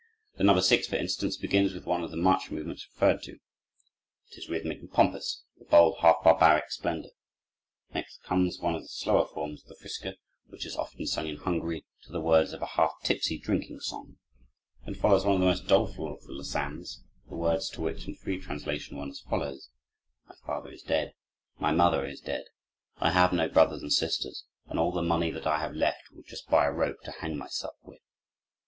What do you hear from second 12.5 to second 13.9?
of a half tipsy drinking